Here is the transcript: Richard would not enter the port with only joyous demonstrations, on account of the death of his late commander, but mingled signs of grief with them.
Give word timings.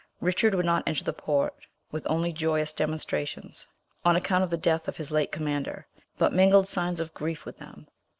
Richard 0.19 0.55
would 0.55 0.65
not 0.65 0.81
enter 0.87 1.03
the 1.03 1.13
port 1.13 1.53
with 1.91 2.07
only 2.09 2.33
joyous 2.33 2.73
demonstrations, 2.73 3.67
on 4.03 4.15
account 4.15 4.43
of 4.43 4.49
the 4.49 4.57
death 4.57 4.87
of 4.87 4.97
his 4.97 5.11
late 5.11 5.31
commander, 5.31 5.85
but 6.17 6.33
mingled 6.33 6.67
signs 6.67 6.99
of 6.99 7.13
grief 7.13 7.45
with 7.45 7.59
them. 7.59 7.85